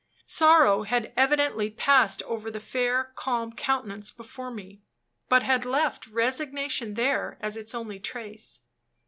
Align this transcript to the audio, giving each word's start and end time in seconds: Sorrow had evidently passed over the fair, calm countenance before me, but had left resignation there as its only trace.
Sorrow 0.25 0.81
had 0.81 1.13
evidently 1.15 1.69
passed 1.69 2.23
over 2.23 2.49
the 2.49 2.59
fair, 2.59 3.11
calm 3.13 3.53
countenance 3.53 4.09
before 4.09 4.49
me, 4.49 4.81
but 5.29 5.43
had 5.43 5.63
left 5.63 6.07
resignation 6.07 6.95
there 6.95 7.37
as 7.39 7.55
its 7.55 7.75
only 7.75 7.99
trace. 7.99 8.61